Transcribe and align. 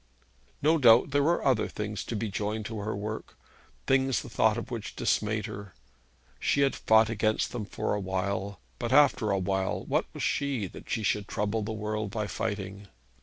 No 0.63 0.79
doubt 0.79 1.11
there 1.11 1.21
were 1.21 1.45
other 1.45 1.67
things 1.67 2.03
to 2.05 2.15
be 2.15 2.31
joined 2.31 2.65
to 2.65 2.79
her 2.79 2.95
work, 2.95 3.37
things 3.85 4.23
the 4.23 4.31
thought 4.31 4.57
of 4.57 4.71
which 4.71 4.95
dismayed 4.95 5.45
her. 5.45 5.75
She 6.39 6.61
had 6.61 6.73
fought 6.75 7.07
against 7.11 7.51
them 7.51 7.65
for 7.65 7.93
a 7.93 7.99
while; 7.99 8.59
but, 8.79 8.91
after 8.91 9.31
all, 9.31 9.83
what 9.85 10.05
was 10.11 10.23
she, 10.23 10.65
that 10.65 10.89
she 10.89 11.03
should 11.03 11.27
trouble 11.27 11.61
the 11.61 11.71
world 11.71 12.09
by 12.09 12.25
fighting? 12.25 12.87